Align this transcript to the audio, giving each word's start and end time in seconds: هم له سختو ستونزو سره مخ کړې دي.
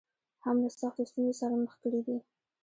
هم 0.45 0.55
له 0.63 0.69
سختو 0.79 1.09
ستونزو 1.09 1.39
سره 1.41 1.55
مخ 1.63 1.73
کړې 1.83 2.01
دي. 2.07 2.17